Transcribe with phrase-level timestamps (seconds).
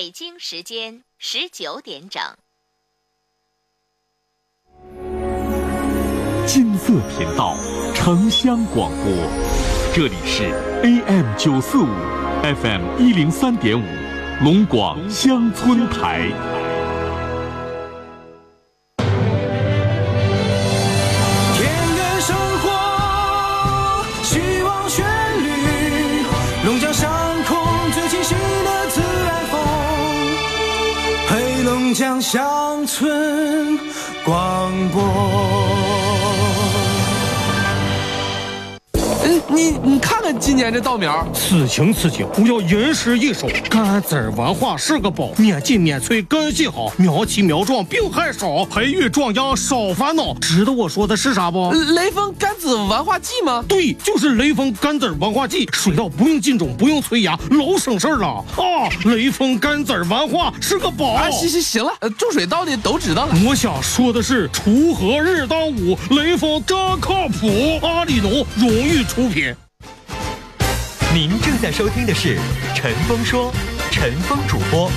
[0.00, 2.22] 北京时间十九点整。
[6.46, 7.54] 金色频道，
[7.94, 9.12] 城乡广播，
[9.94, 10.44] 这里是
[10.82, 11.88] AM 九四五
[12.42, 13.84] ，FM 一零三点五，
[14.42, 16.59] 龙广乡村台。
[32.32, 33.29] 乡村
[39.60, 50.32] 你你看看今年这稻苗，此情此景，我要吟诗一首：甘籽儿文化是个宝，免浸免催根系好，苗齐苗壮病害少，培育壮秧少烦恼。
[50.40, 51.70] 知道我说的是啥不？
[51.72, 53.62] 雷锋甘籽文化剂吗？
[53.68, 58.88] 对，就是雷锋甘籽儿文化剂，水稻不用浸种，不用催芽，老省事儿了啊！
[59.04, 61.12] 雷锋甘籽儿文化是个宝。
[61.12, 63.34] 啊，行行行了，呃种水稻的都知道了。
[63.46, 67.78] 我想说的是，锄禾日当午，雷锋真靠谱。
[67.82, 69.49] 阿里农荣誉出品。
[71.12, 72.36] 您正在收听的是
[72.72, 73.52] 《陈峰说》，
[73.90, 74.88] 陈峰主播，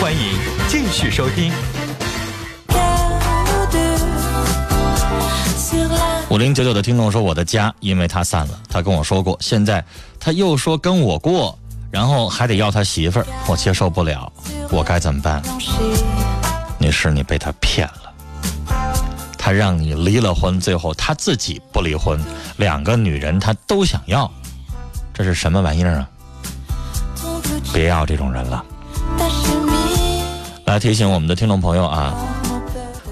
[0.00, 1.52] 欢迎继续收听。
[6.30, 9.84] 五零九九的听众说：“我的家因为他散了，他跟我说过，现在
[10.20, 11.58] 他又说跟我过，
[11.90, 14.32] 然后还得要他媳妇儿，我接受不了，
[14.70, 15.42] 我该怎么办？”
[16.78, 18.14] 女士，你被他骗了，
[19.36, 22.20] 他让你离了婚，最后他自己不离婚，
[22.56, 24.30] 两个女人他都想要，
[25.16, 26.08] 这是什么玩意儿啊？
[27.72, 28.62] 别要这种人了。
[30.66, 32.14] 来提醒我们的听众朋友啊。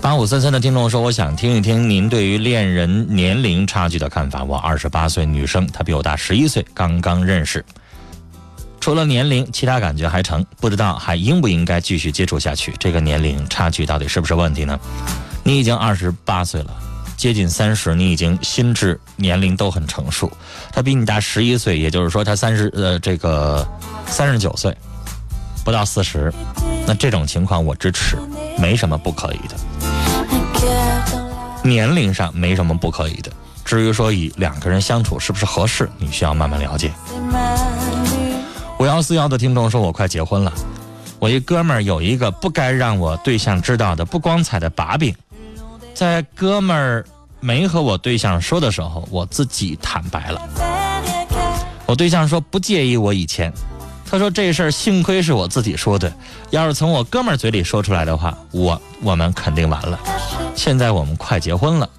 [0.03, 4.45] 八五三三的听众说：“我想听一听您对于恋人年龄差距的看法。
[4.45, 7.65] 我二十八岁，女生，她比我大十一岁，刚刚认识。
[8.81, 12.75] 除了年龄，其他感觉还成，不知道还应不应该继续接触下去。
[12.79, 14.79] 这个年龄差距到底是不是问题呢？
[15.43, 16.77] 你已经二十八岁了，
[17.25, 20.31] 接近三十，你已经心智年龄都很成熟。
[20.71, 23.67] 他比你大十一岁，也就是说他三十呃这个
[24.05, 24.77] 三十九岁，
[25.65, 26.31] 不到四十。
[26.87, 28.19] 那这种情况我支持，
[28.59, 29.57] 没什么不可以的。”
[31.65, 33.33] 年龄上没什么不可以的，
[33.65, 36.93] 至于说以两个人相处是不是合适，你需要慢慢了解。
[38.79, 40.53] 五幺四幺的听众说：“我快结婚了，
[41.19, 45.17] 我一哥们儿有一个不该让我对象知道的不光彩的把柄，
[45.95, 47.03] 在哥们儿
[47.45, 50.41] 没和我对象说的时候，我自己坦白了。
[51.85, 53.53] 我对象说不介意我以前，
[54.11, 56.11] 他说这事儿幸亏是我自己说的，
[56.49, 60.01] 要是从我哥们儿嘴里说出来的话，我我们肯定完了。”
[60.57, 61.91] 现在我们快结婚了，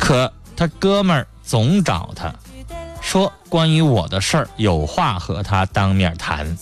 [0.00, 2.32] 可他哥们儿总找他，
[3.02, 6.56] 说关于我的事儿有话和他当面谈。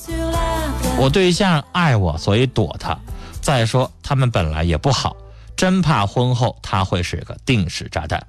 [0.98, 2.98] 我对象爱我，所以躲他。
[3.40, 5.16] 再说他们本来也不好，
[5.62, 8.26] 真怕婚后他会是个定时炸弹。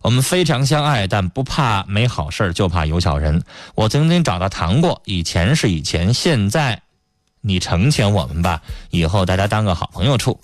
[0.00, 3.44] 我们非常相爱，但不怕没好事就怕有小人。
[3.76, 6.82] 我曾经找他谈过，以前是以前，现在
[7.40, 8.60] 你成全我们吧，
[8.90, 10.40] 以后大家当个好朋友处。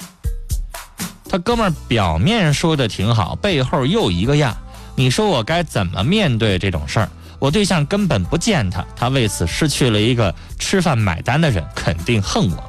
[1.29, 4.57] 他哥们儿表面说的挺好，背后又一个样。
[4.95, 7.09] 你说我该怎么面对这种事儿？
[7.41, 12.63] 我对象根本不见他，他为此失去了一个吃饭买单的人，肯定恨我。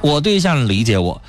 [0.00, 1.22] 我对象理解我，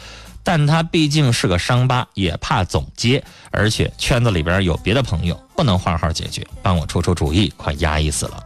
[0.46, 6.46] 但他毕竟是个伤疤，也怕总结，而且圈子里边有别的朋友，不能换号解决。
[6.62, 8.44] 帮我出出主意，快压抑死了。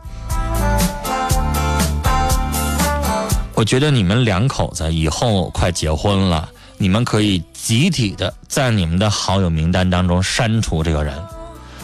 [3.53, 6.49] 我觉得你们两口子以后快结婚了。
[6.81, 11.21] 你们可以集体的在你们的好友名单当中删除这个人，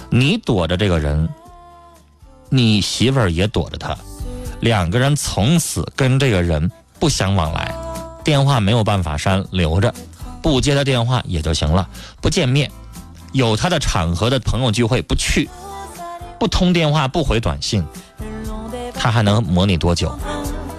[0.10, 1.28] 你躲着这个人，
[2.48, 3.94] 你媳妇儿也躲着他，
[4.62, 7.76] 两个人从此跟这个人不相往来，
[8.26, 9.94] 电话没有办法删，留着，
[10.42, 11.88] 不接他电话也就行了，
[12.20, 12.70] 不见面，
[13.34, 15.48] 有他的场合的朋友聚会不去，
[16.40, 17.86] 不通电话不回短信，
[18.96, 20.18] 他还能磨你多久？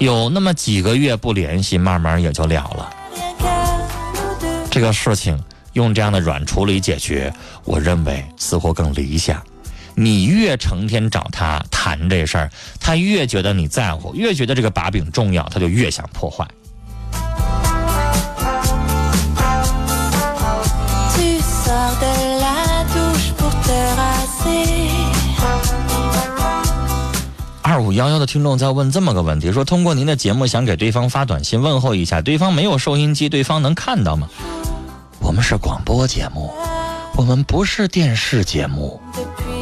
[0.01, 2.91] 有那么几个月不联系，慢慢也就了了。
[4.69, 5.41] 这个事情
[5.75, 7.33] 用这样的软处理解决，
[7.65, 9.41] 我认为似乎更理想。
[9.95, 12.51] 你越成天找他谈这事儿，
[12.81, 16.45] 他越觉得你在乎，越觉得这个把柄重要，他就越想破坏。
[27.97, 34.29] 幺幺的听众在问这么个问题：说通过您的节目想给对方发短信问候一下，对方没有收音机，对方能看到吗？
[35.19, 36.53] 我们是广播节目，
[37.17, 39.01] 我们不是电视节目。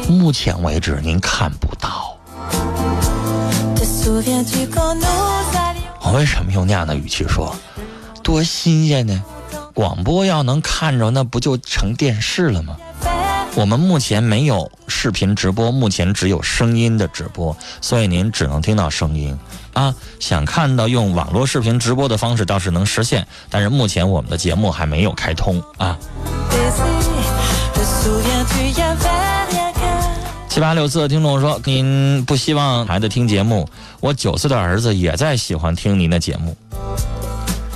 [0.09, 2.17] 目前为止，您看不到。
[6.01, 7.55] 我为什么用那样的语气说？
[8.21, 9.23] 多新鲜呢！
[9.73, 12.75] 广播要能看着，那不就成电视了吗？
[13.55, 19.37] 我们目前没有视频直播，目前只有声音的直播，所以您只能听到声音
[19.71, 19.95] 啊。
[20.19, 25.97] 想看到用网络视频直播的方式倒是能实现，但是目前我们的节目还没有开通啊。
[30.49, 33.69] 七八六四的听众说：“您不希望孩子听节目，
[34.01, 36.57] 我九岁的儿子也在喜欢听您的节目。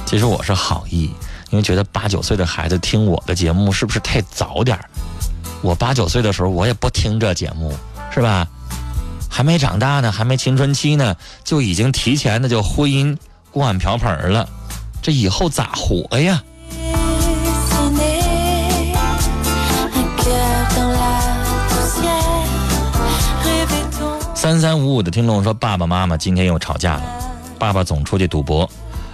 [0.06, 1.10] 其实我是好意，
[1.52, 4.84] 因为觉得八九岁的孩子听我的节目是不是太早点儿？
[5.62, 7.74] 我八九岁的时候我也不听这节目，
[8.12, 8.48] 是吧？
[9.30, 13.16] 还没长大呢，还没青春期呢，就已经提前的就婚姻
[13.52, 14.48] 锅碗瓢盆了，
[15.02, 16.42] 这以后咋活呀？”
[24.34, 27.04] 三三五五的听众说：“爸爸妈妈今天又吵架了，
[27.60, 28.68] 爸爸总出去赌博，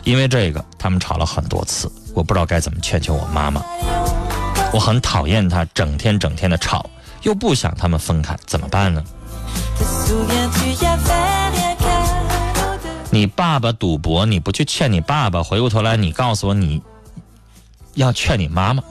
[0.04, 3.62] 因为这个他们吵了很多次，我不知道该怎么劝劝我妈妈。
[4.76, 6.90] 我很讨厌他整天整天的吵，
[7.22, 9.02] 又不想他们分开，怎么办呢？”
[13.10, 16.82] 你爸爸赌博，你不去劝你爸爸，回过头来你告诉我你
[17.94, 18.84] 要劝你妈妈，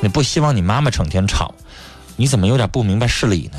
[0.00, 1.52] 你不希望你妈妈整天吵，
[2.16, 3.58] 你怎么有点不明白事理呢？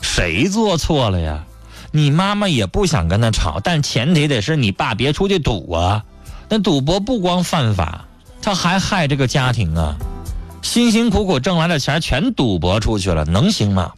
[0.00, 1.44] 谁做错了呀？
[1.90, 6.02] 你妈妈也不想跟他吵，但前提得是你爸别出去赌啊。
[6.48, 8.06] 那赌博不光犯法，
[8.40, 9.94] 他还害这个家庭啊。
[10.66, 13.94] 辛辛苦苦挣来的钱全赌博出去了，能行吗？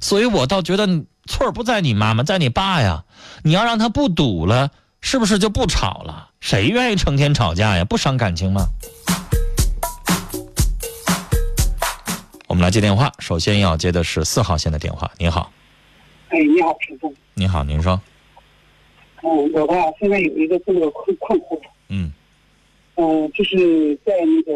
[0.00, 0.86] 所以我倒觉得
[1.26, 3.04] 错不在你妈妈，在你爸呀。
[3.42, 4.70] 你要让他不赌了，
[5.00, 6.30] 是不是就不吵了？
[6.40, 7.84] 谁愿意成天吵架呀？
[7.84, 8.66] 不伤感情吗？
[12.46, 15.10] 我们来接电话，首先要接的是四号线的电话。
[15.18, 15.52] 你好，
[16.28, 17.12] 哎，你好，陈总。
[17.34, 18.00] 你好，您说。
[19.22, 21.60] 嗯，我吧现在有一个这个困困惑。
[21.88, 22.12] 嗯。
[23.00, 24.52] 嗯，就是在那个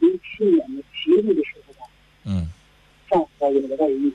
[0.00, 1.90] 零七年的七月的时候吧。
[2.24, 2.48] 嗯。
[3.10, 4.12] 丈夫有了外遇，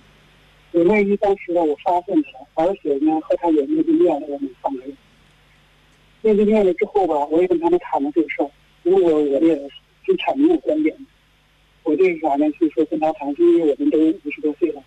[0.72, 4.96] 有外遇，当时呢我发现了，而且呢和他也面对面了，我们三个人。
[6.22, 8.50] 面对面了之后吧，我也跟他们谈了这个事儿，
[8.84, 9.70] 因为我我也
[10.06, 10.96] 就阐明我观点。
[11.84, 12.50] 我这是啥呢？
[12.52, 14.84] 就是说跟他谈，因为我们都五十多岁了，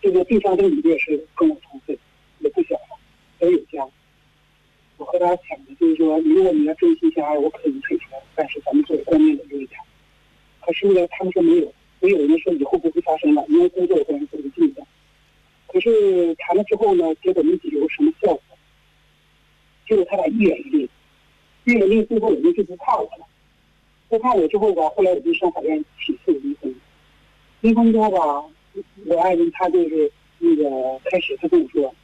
[0.00, 1.98] 这个对方的女的也是跟我同岁，
[2.40, 2.98] 也不小了，
[3.40, 3.84] 都有家。
[5.10, 9.80] 和他讲的就是说，如果你要真心相爱，我可以退出，但是咱们做观念的留一点。
[10.60, 14.86] 可是呢，他们说没有，没有人说以后不会发生了，因为工作关系都是近的。
[15.66, 18.42] 可是谈了之后呢，结果没有什么效果，
[19.88, 20.88] 结果他俩一远一令，
[21.64, 23.26] 一远一，最后人家就不怕我了。
[24.10, 26.74] 不怕我之后吧，后来我就上法院起诉离婚。
[27.62, 28.44] 离婚之后吧，
[29.06, 31.94] 我爱人他就是那个开始他跟我说，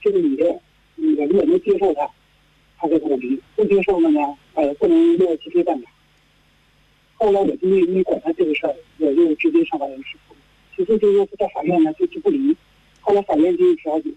[0.00, 0.58] 这个女的，
[0.96, 2.10] 那个如果能接受他，
[2.80, 4.20] 他就跟我离；不接受了呢，
[4.54, 5.90] 呃，不能落鸡飞蛋打。
[7.16, 10.34] 后来我就没没管他这个事儿，我就直接上法院起诉。
[10.74, 12.56] 起诉就是在法院呢就是不离。
[13.00, 14.10] 后来法院进行调解，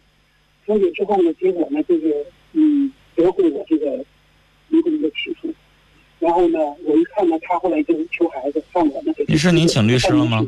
[0.65, 4.05] 调解之后呢，结果呢就是嗯驳回我这个
[4.69, 5.53] 离婚的起诉。
[6.19, 9.25] 然后呢，我一看呢，他后来就求孩子，让我呢给。
[9.27, 10.45] 女士，您请律师了吗？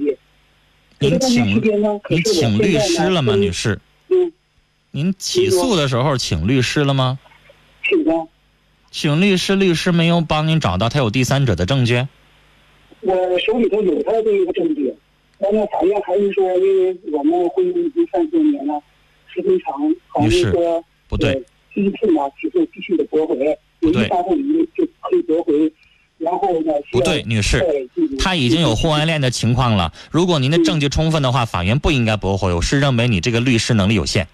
[0.99, 3.77] 您请您请律师了吗，女士？
[4.07, 4.31] 嗯。
[4.91, 7.19] 您起诉的时候请律师了吗？
[7.87, 8.27] 请了。
[8.91, 12.05] 请律师，律师没有帮您找到他有第三者的证据。
[13.01, 14.93] 我手里头有他这一个证据，
[15.39, 18.81] 但是法院还是说，因为我们婚姻已经三十多年了，
[19.27, 19.73] 时间长，
[20.07, 23.35] 好像说不对，第一次嘛，起诉必须得驳回。
[23.81, 25.71] 不对，就可以驳回，
[26.17, 26.73] 然后呢？
[26.91, 27.63] 不对，女士，
[28.17, 29.93] 他已经有婚外恋的情况了。
[30.09, 32.51] 如果您的证据充分的话，法院不应该驳回。
[32.51, 34.27] 我是认为你这个律师能力有限，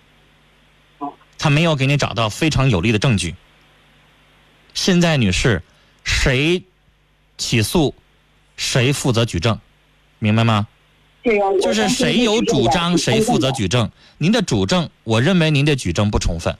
[1.41, 3.33] 他没有给你找到非常有力的证据。
[4.75, 5.63] 现在，女士，
[6.03, 6.61] 谁
[7.35, 7.95] 起诉，
[8.55, 9.59] 谁负责举证，
[10.19, 10.67] 明白吗？
[11.23, 13.89] 对呀，就是谁有主张，谁负责举证。
[14.19, 16.55] 您的主证，我认为您的举证不充分，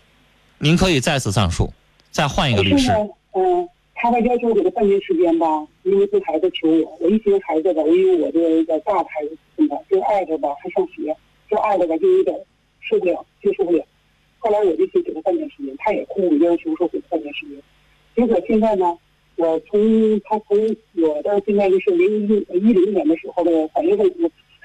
[0.57, 1.71] 您可以再次上诉。
[2.09, 2.91] 再换一个律师。
[3.33, 5.45] 嗯，他还要求我给他半年时间吧，
[5.83, 11.15] 因为这孩子求我，我一寻孩子吧，我因为我这个大孩子怎么，这二的吧还上学，
[11.51, 12.35] 就爱着吧就有点
[12.81, 13.85] 受不了，接受不了。
[14.41, 17.61] 后来我就去给他半年时间，他也哭，要求说给半年时间。
[18.15, 18.97] 结果现在呢，
[19.35, 20.57] 我从他从
[20.95, 24.05] 我到现在就是零一一零年的时候的三月份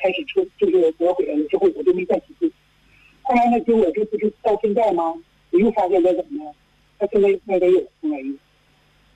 [0.02, 2.50] 开始出就是我回来了之后，我就没再起诉。
[3.22, 5.14] 后来呢，结果这不是到现在吗？
[5.50, 6.50] 我又发现他怎么呢？
[6.98, 8.34] 他现在那边有婚外遇，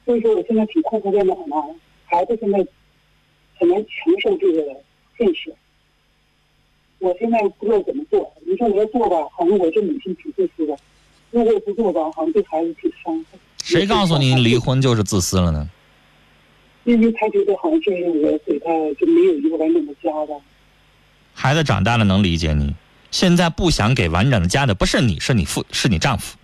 [0.05, 1.57] 所以说我现在挺困惑在哪呢？
[2.05, 2.59] 孩子现在
[3.59, 4.77] 很难承受这个
[5.17, 5.53] 现实，
[7.01, 8.33] 我现在不知道怎么做。
[8.47, 10.77] 你说我要做吧，好像我这母亲挺自私的，
[11.31, 13.39] 如果不做吧，好像对孩子挺伤害。
[13.65, 15.69] 谁告诉你离婚就是自私了呢？
[16.85, 20.35] 因为他觉得好像这是我给他就没有一个完整的家吧。
[21.35, 22.75] 孩子长大了能理解你，
[23.11, 26.37] 现在不想给完整的家的不是你，是你父，是你丈夫，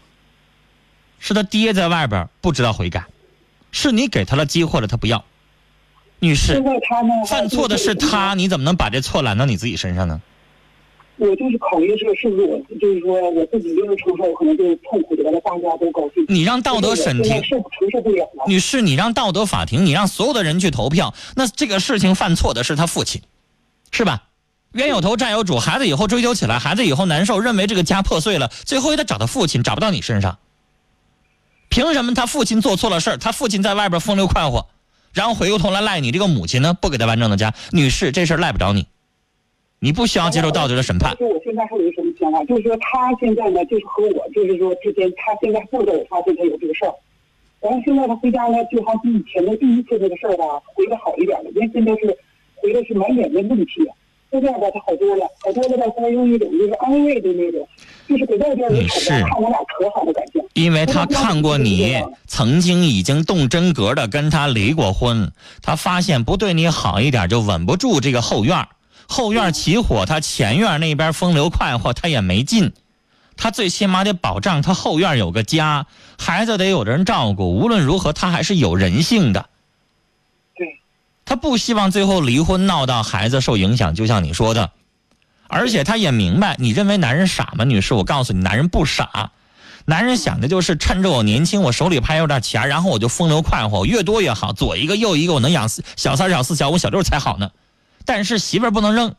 [1.19, 3.05] 是他爹在外边不知道悔改，
[3.73, 5.25] 是你给他了机会了，他不要。
[6.19, 10.21] 女士现，在他呢，犯错的是他，你怎么能把这错揽到你自己身上呢？
[11.19, 16.25] 我就是考虑这个事情我，就是说我自己就是承受，可能就是痛苦的，完了大家都高兴。
[16.29, 18.45] 你让道德审庭受承受不了了。
[18.47, 23.23] 女士，你让道德法庭，你让所有的人去投票，那这个事情犯错的是他父亲，
[23.91, 24.25] 是吧？
[24.73, 30.39] 冤有头债有主，孩子以后追究起来，孩子以后难受，认为这个家破碎了，最后也得找他父亲，找不到你身上。
[31.71, 34.67] 凭什么他父亲做错了事儿，他父亲在外边风流快活，
[35.15, 36.75] 然后回过头来赖你这个母亲呢？
[36.75, 38.87] 不给他完整的家，女士，这事儿赖不着你，
[39.87, 41.17] 你不需要接受道德的审判。
[41.17, 46.93] 就是我现在还有一什么想法，就是说他现在呢，就是和我，就是说之间，他现在不知道我发现他有这个事儿，
[47.61, 52.19] 然后现在他回家呢，就好像比以前的第一次这个事儿吧，回的好一点了，因为现在是
[52.57, 53.87] 回的是满脸的怒气，
[54.33, 57.69] 现在吧他好多了，好多了吧，他用一种就是安慰的那种，
[58.09, 60.45] 就是给外边人你是看我俩可好的感觉。
[60.55, 65.31] 因为他看过你曾经已经动真格的跟他离过婚，
[65.63, 68.67] 他发现不对你好一点就稳不住这个后院儿
[69.09, 72.73] 后院起火，他前院那边风流快活，他也没劲。
[73.37, 75.87] 他最起码得保障他后院有个家，
[76.19, 77.55] 孩子得有人照顾。
[77.55, 79.51] 无论如何，他还是有人性的。
[80.57, 80.81] 对，
[81.27, 84.71] 他不希望最后离婚闹到孩子受影响，就像你说的，
[85.49, 87.93] 而且他也明白，你认为男人傻吗，女士？
[87.93, 89.33] 我告诉你，男人不傻，
[89.85, 97.51] 男人想的就是趁着我年轻，我手里还有点钱，然后我就风流快活，越多越好，左一个右一个，我能养四小三、小四、小五、小六才好呢。
[98.07, 99.15] 但是媳妇儿不能扔，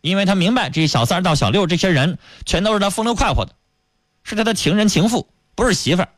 [0.00, 3.52] 因为他明白这小三到小六这些人全都是他风流快活的，
[4.24, 6.08] 是他的情人情妇，不是媳妇儿。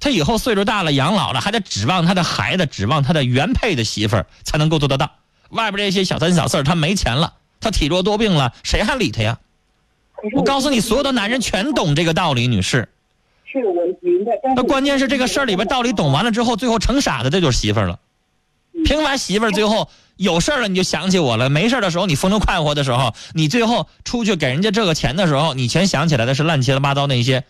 [0.00, 5.10] 他以后岁数大了，养老了，还得指望他的孩子，指望他的原配的媳妇儿才能够做得到。
[5.50, 9.38] 外边这些小三小四儿，他没钱了，他体弱多病了，谁还理他呀？
[10.34, 12.88] 我告诉你，所有的男人全懂这个道理，女士。
[13.44, 17.98] 是我明白，那关键是这个事儿里边道理懂完了之后，最后成傻子，这就是媳妇儿了。
[18.84, 27.44] 凭完媳妇儿，最后有事儿了你就想起我了，没事儿的时候你风流快活的时候，你最后出去给人家这个钱的时候，你全想起来的是乱七八糟那些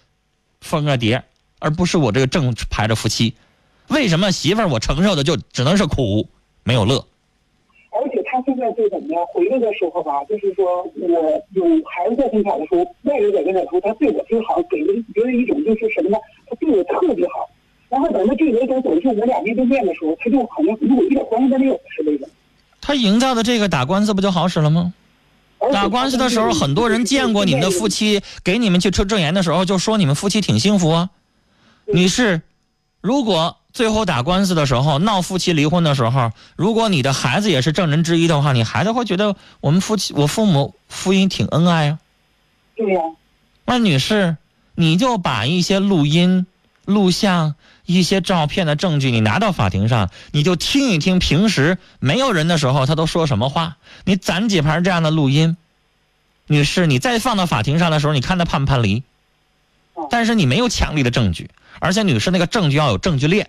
[0.61, 1.25] 风啊蝶，
[1.59, 3.35] 而不是我这个正牌的夫妻。
[3.89, 6.27] 为什么媳妇儿我承受的就只能是苦，
[6.63, 7.05] 没有乐？
[7.91, 9.23] 而且他现在就怎么样？
[9.27, 11.09] 回来的时候吧，就是说我
[11.53, 16.19] 有孩子在跟前的时候，外人在跟他说，他对我就好，给人别人一种就是什么呢？
[16.49, 17.49] 他对我特别好。
[17.91, 22.29] 然后等到这回等走就我俩面对面的时候，他就好像与我一点关系都没有似的。
[22.87, 24.93] 他营造的这个打官司不就好使了吗？
[25.73, 31.09] 打官司的时候，很多人见过你们的夫妻，给你们去出证言的时候，就说你们夫妻挺幸福啊。
[31.87, 32.43] 女士，
[33.01, 41.99] 如果最后打官司的时候闹夫妻离婚的时候，如果你的孩子也是证人之一的话，你孩子会觉得我们夫妻我父母夫妻挺恩爱啊。
[42.77, 43.01] 对呀、
[43.65, 44.37] 那女士，
[44.75, 46.47] 你就把一些录音、
[46.85, 47.55] 录像、
[47.87, 55.57] 一些照片的证据，你拿到法庭上，你就听一听平时没有人的时候他都说什么话，你攒几盘这样的录音。
[56.47, 59.03] 女士，你再放到法庭上的时候，你看他判不判离？
[60.11, 63.49] 但是你没有强力的证据，而且女士那个证据要有证据链。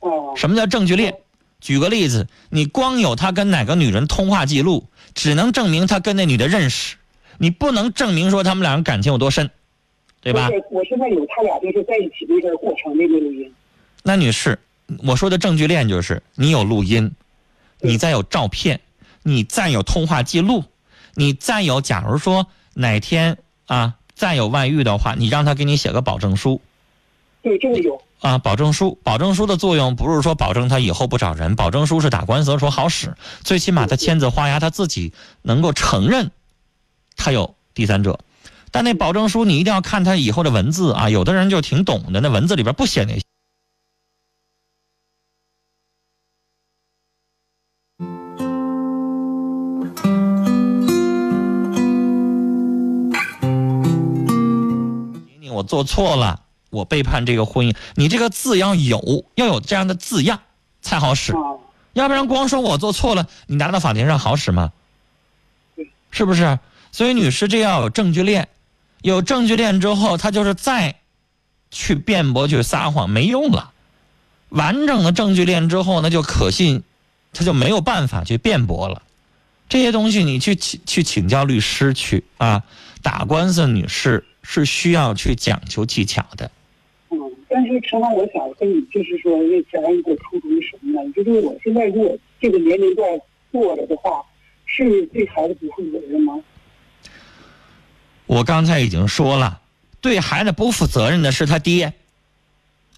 [0.00, 1.14] 哦、什么叫证据链？
[1.60, 6.96] 举个例子，你光有他跟哪个女人通话记录，只能证明他跟那女的认识，
[7.38, 9.50] 你不能证明说他们两人感情有多深，
[10.22, 13.52] 对吧我现在有他俩就是在一起那个过程那个录音。
[14.04, 14.58] 那女士，
[15.04, 17.12] 我说的证据链就是你有录音，
[17.80, 18.80] 你再有照片，
[19.22, 20.64] 你再有通话记录，
[21.14, 23.36] 你再有，假如说哪天
[23.66, 26.60] 啊再有外遇的话，你让他给你写个保证书
[27.42, 28.00] 对，这个有。
[28.20, 35.12] 啊，保证书，保证书的作用不是说保证他以后不找人，保证书是打官司的时候好使，最起码他签字画押，他自己
[35.42, 36.30] 能够承认
[37.16, 38.20] 他有第三者。
[38.74, 43.20] 但那保证书你一定要看他以后的文字啊，有的人就挺懂的，那文字里边不写那些。
[55.38, 60.40] 你我做错了，我背叛这个婚姻，你这个字要有，要有这样的字样
[60.80, 61.38] 才好使，啊，
[61.92, 64.72] 要不然光说我做错了，你拿到法庭上好使吗？
[66.10, 66.58] 是不是？
[66.90, 68.48] 所以女士，这要有证据链，
[69.02, 70.94] 有证据链之后，他就是再
[71.70, 73.72] 去辩驳、去撒谎没用了。
[74.48, 76.82] 完整的证据链之后，那就可信，
[77.32, 79.02] 他就没有办法去辩驳了。
[79.68, 82.62] 这些东西你去请去请教律师去啊，
[83.02, 86.50] 打官司，女士是需要去讲究技巧的。
[87.10, 87.18] 嗯，
[87.48, 89.32] 但是陈芳，我想跟你就是说，
[89.72, 91.12] 想让你给我出主意什么呢？
[91.12, 93.08] 就是我现在如果这个年龄段
[93.50, 94.22] 过了的话，
[94.66, 96.38] 是对孩子不负责任吗？
[98.26, 99.60] 我刚才已经说了，
[100.00, 101.92] 对孩子不负责任的是他爹，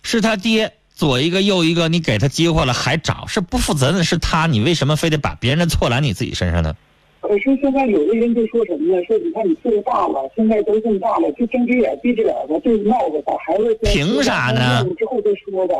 [0.03, 6.75] 是他爹左一个右一个，你给他机会了还找，是不负责任的是他，你为什么非得把别人的错揽你自己身上呢？
[7.21, 9.03] 可是现在有的人就说什么呢？
[9.07, 14.85] 说你看你岁数大了，现在都这么大了，就睁只眼闭只眼的，就闹着把孩子凭啥呢？
[14.99, 15.75] 之后再说吧。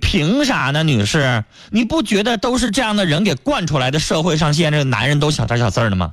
[0.00, 1.44] 凭啥呢，女士？
[1.70, 4.00] 你不觉得都是这样的人给惯出来的？
[4.00, 6.12] 社会上现在这个男人都小三小四的吗？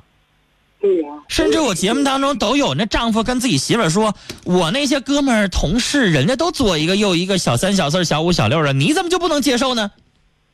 [0.80, 9.90] 对呀、甚至我节目当中都有那丈夫跟自己媳妇儿说：“我那些哥们儿同事，人家都左一个右一个，小三小四小五小六的，你怎么就不能接受呢？”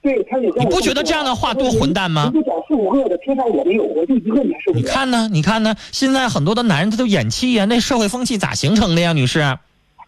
[0.01, 4.81] 对，他也你不觉得这样的话多混蛋吗你就找四五个的，偏上我没有，我就一个，你还受不了。
[4.81, 5.29] 你看呢？
[5.33, 5.75] 你看呢？
[5.93, 9.59] 现在很多的男人他都演戏呀，那社会风气咋形成的呀，女士？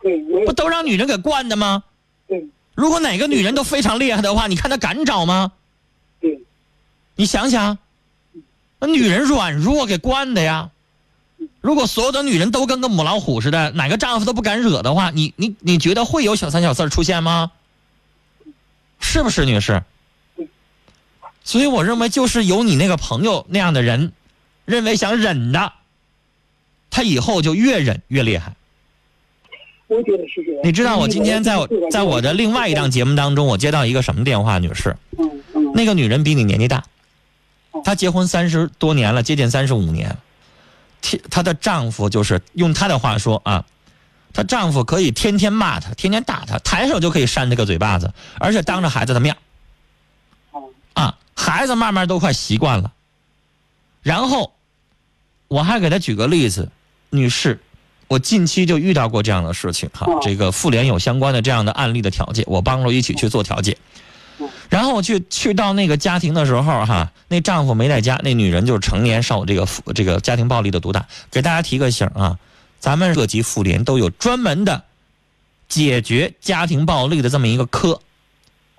[0.03, 1.83] 对，不都让女人给惯的吗？
[2.29, 5.53] 对如果哪个女人都非常厉害的话，你看她敢找吗？
[6.21, 6.41] 对
[7.17, 7.79] 你想想，那
[8.87, 10.71] 女人软弱给惯的呀。
[11.61, 17.51] 如果所有的女人都跟个母老虎似的，哪个丈夫都不敢惹的话，你你你觉得会有小三小四出现吗？
[19.01, 19.83] 是不是，女士？
[21.45, 24.13] 所以我认为，就是有你那个朋友那样的人，
[24.65, 25.73] 认为想忍的，
[26.91, 28.55] 他以后就越忍越厉害。
[29.89, 30.61] 我觉得是这样。
[30.65, 34.97] 你知道，我今天在我在我的另外一档节目当中，我接到一个什么电话，女士？
[35.75, 36.85] 那个女人比你年纪大，
[37.85, 40.17] 她结婚三十多年了，接近三十五年。
[41.31, 43.65] 她的丈夫就是用她的话说啊，
[44.33, 49.37] 她丈夫可以天天骂她，天天打她，抬手就可以扇她个嘴巴子，而且当着孩子的面
[50.95, 52.93] 啊，孩子慢慢都快习惯了。
[54.03, 54.53] 然后
[55.49, 56.71] 我还给她举个例子，
[57.11, 57.61] 女士，
[58.09, 63.77] 我近期就遇到过这样的事情哈，哦这个妇联有相关的这样的案例的调解，我帮助一起去做调解。
[64.69, 71.07] 然后我去去到那个家庭的时候哈，那丈夫没在家，那女人就是成年受这个这个家庭暴力的毒打。
[71.31, 72.39] 给大家提个醒啊，
[72.79, 74.85] 咱们各级妇联都有专门的
[75.69, 78.01] 解决家庭暴力的这么一个科，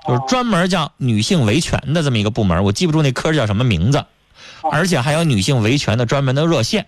[0.08, 4.06] 就是专门叫女性维权的这么一个部门，我记不住那科叫什么名字，
[4.72, 6.86] 而且还有女性维权的专门的热线，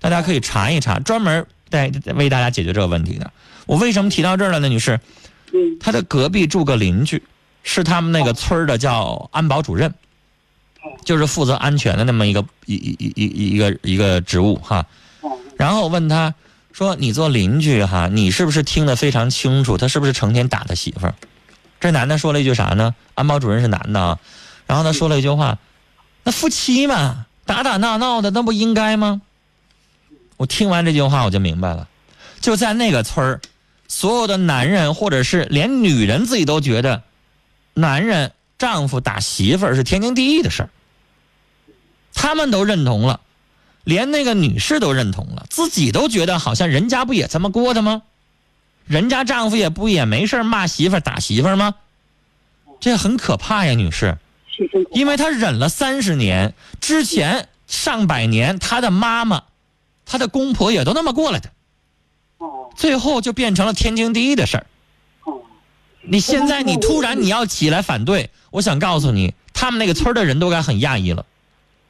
[0.00, 3.30] 大家可以查一查，专门在为大家解决这个问题的。
[3.66, 5.00] 我为什么提到这儿了呢，女士？
[5.54, 7.22] 嗯他的隔壁住个邻居，
[7.62, 9.92] 是他们那个村的叫安保主任，
[11.04, 14.86] 就是负责安全的那么一个一一一一一个一个职务哈。
[15.56, 16.34] 然后我问他
[16.72, 19.76] 说：“你做邻居哈，你是不是听得非常清楚？
[19.76, 21.14] 他是不是成天打他媳妇儿？”
[21.80, 22.94] 这男的说了一句啥呢？
[23.14, 24.18] 安保主任是男的啊，
[24.66, 25.58] 然后他说了一句话
[26.24, 29.22] ：“那夫妻嘛，打打闹闹的，那不应该吗？”
[30.38, 31.88] 我听完这句话我就明白了，
[32.40, 33.40] 就在那个村儿。
[33.88, 37.02] 所有的男人，或者是连女人自己都觉得，
[37.74, 40.70] 男人丈夫打媳妇儿是天经地义的事儿，
[42.14, 43.20] 他们都认同了，
[43.84, 48.02] 连那个女士都认同了，自己都觉得好像人家不也这么过的吗？
[48.84, 51.74] 人家丈夫也不也没事儿骂媳妇儿打媳妇儿吗？
[52.80, 54.18] 这很可怕呀，女士，
[54.90, 59.44] 因为她忍了三十年，之前上百年，她的妈妈、
[60.04, 61.50] 她的公婆也都那么过来的。
[62.38, 64.66] 哦最后就变成了天经地义的事儿。
[66.02, 71.24] 哦你现在你突然你要起来反对，我想告诉你，他们那个村儿的人都该很讶异了。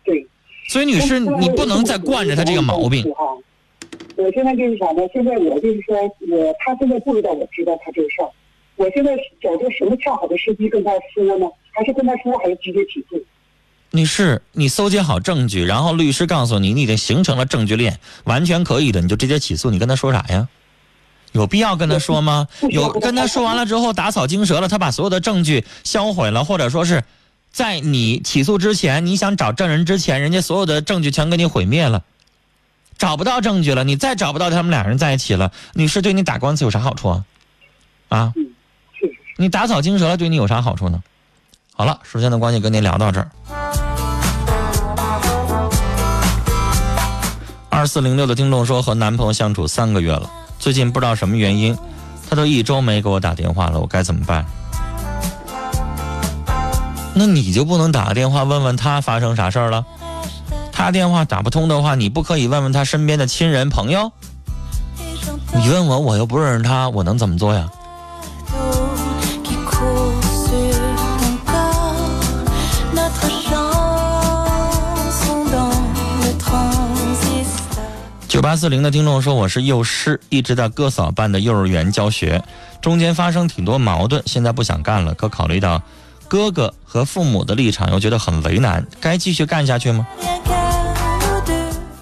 [0.04, 0.26] 对。
[0.68, 3.02] 所以女士，你不能再惯着他这个毛病。
[3.14, 3.24] 哈。
[4.16, 5.02] 我现在就是啥呢？
[5.12, 5.96] 现在我就是说
[6.28, 8.28] 我他现在不知道我知道他这个事儿，
[8.76, 11.46] 我现在找着什么恰好的时机跟他说呢？
[11.70, 13.24] 还是跟他说，还是直接起诉？
[13.90, 19.70] 女士，你搜集好证据，然后律师告诉你，你已经形成了证据链，完全可以的，你就直接起诉。
[19.70, 20.48] 你跟他说啥呀？
[21.32, 22.46] 有必要跟他说吗？
[22.70, 27.02] 有跟他说完了之后打草惊蛇了，他把所有的证据销毁了，或者说是
[27.50, 32.02] 在你起诉之前，你想找证人之前，人家所有的证据全给你毁灭了，
[32.98, 37.24] 找不到证据了，你再找不到他们俩人在一起了，女士对你打官司有啥好处啊？
[38.08, 38.32] 啊。
[39.38, 41.02] 你打草惊蛇了，对你有啥好处呢？
[41.74, 43.30] 好了，时间的关系，跟您聊到这儿。
[47.70, 50.30] 二四零六的听众说，和男朋友相处三个月了，
[50.62, 51.76] 最近不知道什么原因，
[52.30, 54.46] 他都一周没给我打电话了，我该怎么办？
[57.14, 59.84] 那你就不能打个电话问问他发生啥事儿了？
[60.70, 64.12] 他电话打不通的话，你不可以问问他身边的亲人朋友？
[65.52, 67.68] 你问我，我又不认识他，我能怎么做呀？
[78.42, 82.42] 九八四零的听众说：“我是幼师，一直在哥嫂办的幼儿园教学，
[82.80, 85.14] 中间发生挺多矛盾，现在不想干了。
[85.14, 85.80] 可考虑到
[86.26, 90.04] 哥哥和父母的立场，又觉得很为难，该继续干下去吗？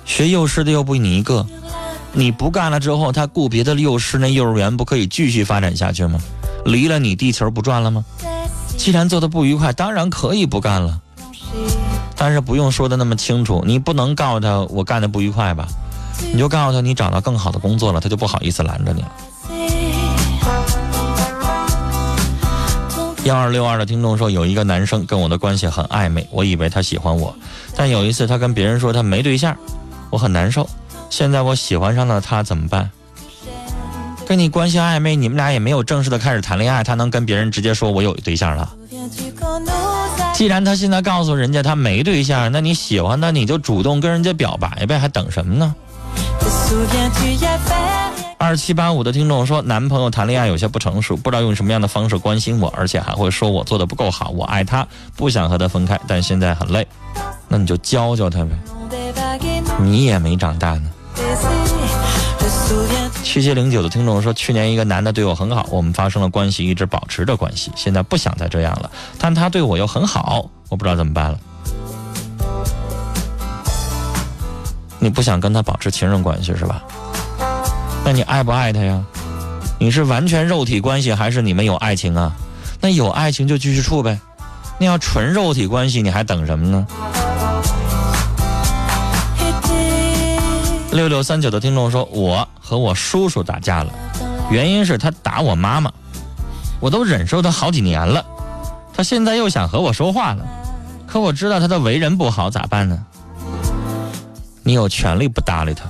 [0.07, 1.46] 学幼师的又不你一个，
[2.14, 6.18] 你不干了之后，他雇别的幼师，那幼儿园不可以继续发展下去吗？
[6.64, 8.03] 离了你，地球不转了吗？
[8.79, 11.03] 既然做的不愉快，当然可以不干了，
[12.16, 15.68] 但是不用说的那么清楚，你不能告诉他我干的不愉快吧？”
[16.33, 19.12] 你就告诉他你找到更好的工作了，他就不好意思拦着你了。
[23.24, 27.35] 幺二六二的听众说，有一个男生跟我的关系很暧昧，我以为他喜欢我，
[27.76, 29.54] 但有一次他跟别人说他没对象，
[30.09, 30.68] 我很难受。
[31.11, 32.90] 现在我喜欢上了他，怎么办？
[34.26, 38.72] 跟你关系暧昧，你们俩也没有正式的开始谈恋爱，他能跟别人直接说我有对象了？
[40.33, 45.74] 既然他现在告诉人家他没对象，那你喜欢他你就主动跟人家表白呗，还等什么呢？
[48.38, 56.87] 二七八五的听众说，男朋友谈恋爱有些不成熟，不知道用什么样的方式关心我，而且还会说我做的不够好，我爱他，不想和他分开，但现在很累，
[57.48, 58.50] 那你就教教他呗，
[59.80, 60.90] 你也没长大呢。
[63.24, 71.38] 七七零九的听众说，去年一个男的对我很好，我们发生了关系，一直保持着关系，现在不想再这样了，但他对我又很好，我不知道怎么办了。
[75.00, 76.82] 你不想跟他保持情人关系是吧？
[78.04, 79.02] 那你爱不爱他呀？
[79.78, 82.32] 你是完全肉体关系还是你们有爱情啊？
[82.80, 84.18] 那有爱情就继续处呗。
[84.78, 86.86] 那要纯肉体关系，你还等什么呢？
[90.92, 93.92] 六六三九的听众说，我和我叔叔打架了，
[94.50, 95.90] 原因是他打我妈妈，
[96.80, 98.24] 我都忍受他好几年了，
[98.94, 100.44] 他现在又想和我说话了，
[101.06, 102.98] 可我知道他的为人不好，咋办呢？
[104.70, 105.83] 你有权利不搭理他。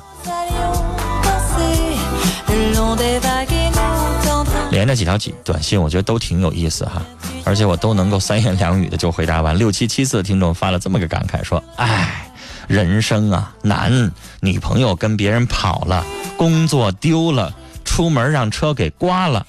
[4.70, 7.02] 连着几条几短信，我觉得都挺有意思哈，
[7.44, 9.58] 而且我都能够三言两语的就回答完。
[9.58, 12.26] 六七七四的听众发了这么个感慨说：“哎，
[12.68, 16.02] 人生啊难，女朋友跟别人跑了，
[16.38, 17.52] 工作丢了，
[17.84, 19.46] 出门让车给刮了，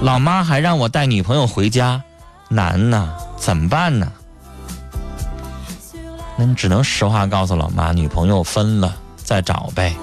[0.00, 2.00] 老妈还让我带女朋友回家，
[2.50, 4.12] 难呐，怎么办呢？”
[6.38, 9.94] 那你只能实话告诉老妈，女朋友分了，再找呗。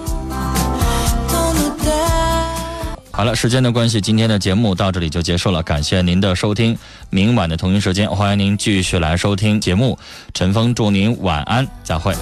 [3.12, 6.76] 好了，时间的关系，今天的节目到这里就结束了，感谢您的收听。
[7.12, 9.98] 明晚的同一时间，欢迎您继续来收听节目。
[10.34, 12.16] 陈峰祝您晚安，再会。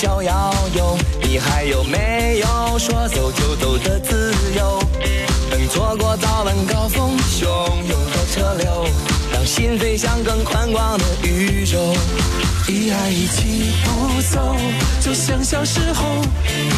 [0.00, 4.82] 逍遥游，你还有没有说走就走的自由？
[5.50, 8.86] 等错过早晚高峰汹涌的车流，
[9.30, 11.78] 让心飞向更宽广的宇宙。
[12.66, 14.56] 一二一起不走，
[15.02, 16.24] 就像小时候，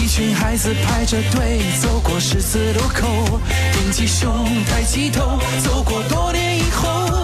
[0.02, 3.38] 一群孩子排着队走过十字路口，
[3.72, 7.21] 挺起胸，抬起头，走过多年以后，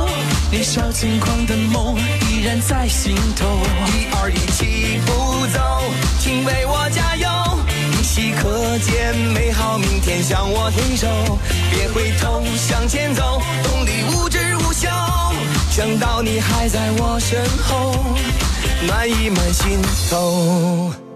[0.50, 1.96] 年少轻狂的梦
[2.30, 3.46] 依然在心头。
[3.88, 5.82] 一二一起步走，
[6.18, 7.28] 请为我加油，
[7.92, 11.38] 依稀可见美好明天向我挥手，
[11.70, 14.88] 别回头，向前走，动力无止无休，
[15.70, 17.94] 想到你还在我身后。
[18.86, 19.78] 暖意满心
[20.10, 21.07] 头。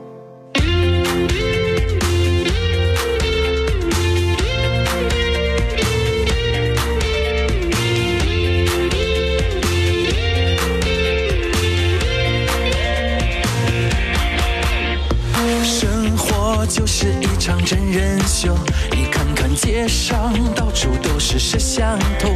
[17.42, 18.56] 场真人秀，
[18.92, 22.28] 你看看街上到处都是摄像头，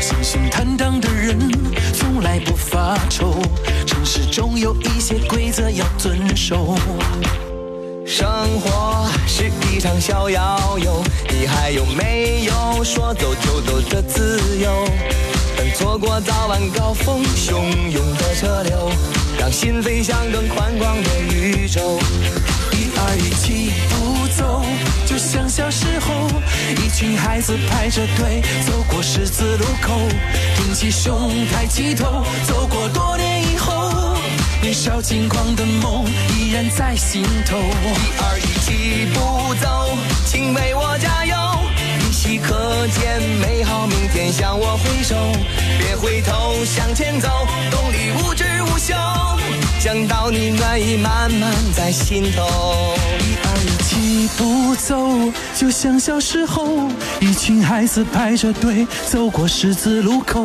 [0.00, 1.38] 心心坦荡的人
[1.92, 3.34] 从来不发愁，
[3.86, 6.74] 城市中有一些规则要遵守。
[8.06, 8.26] 生
[8.60, 14.88] 活是一场小摇游，你还有没有说走就走的自由？
[15.54, 18.90] 等错过早晚高峰汹涌的车流，
[19.38, 22.00] 让心飞向更宽广的宇宙。
[22.72, 24.05] 一二一起步
[24.36, 24.62] 走，
[25.06, 26.28] 就像小时候，
[26.82, 29.98] 一群孩子排着队走过十字路口，
[30.56, 34.14] 挺起胸，抬起头，走过多年以后，
[34.60, 36.04] 年少轻狂的梦
[36.38, 37.56] 依然在心头。
[37.56, 39.96] 一二一起步走，
[40.26, 41.34] 请为我加油，
[42.00, 45.16] 依稀可见美好明天向我挥手，
[45.78, 47.28] 别回头，向前走，
[47.70, 48.94] 动力无止无休。
[49.78, 52.96] 想到你暖意满满在心头，
[53.98, 56.86] 一起步走，就像小时候，
[57.18, 60.44] 一群孩子排着队走过十字路口，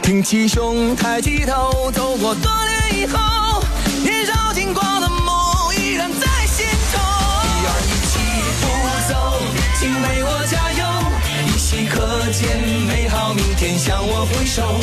[0.00, 3.62] 挺起胸，抬起头，走过多年以后，
[4.02, 6.98] 年少轻狂的梦依然在心头。
[7.44, 8.18] 一二一起
[8.62, 8.64] 步
[9.12, 9.14] 走，
[9.78, 10.82] 请为我加油，
[11.46, 11.98] 依稀可
[12.32, 14.80] 见美好明天向我挥手。